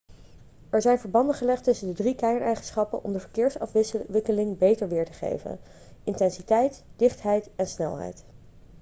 [0.69, 5.49] er zijn verbanden gelegd tussen de drie kerneigenschappen om de verkeersafwikkeling beter weer te geven:
[5.49, 5.59] 1
[6.03, 8.23] intensiteit 2 dichtheid en 3 snelheid